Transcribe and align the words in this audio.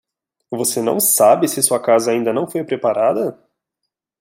Você 0.49 0.81
não 0.81 0.99
sabe 0.99 1.47
se 1.47 1.61
sua 1.61 1.79
casa 1.79 2.09
ainda 2.11 2.33
não 2.33 2.49
foi 2.49 2.63
preparada? 2.63 3.37